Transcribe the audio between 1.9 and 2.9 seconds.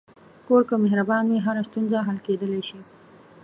حل کېدلی شي.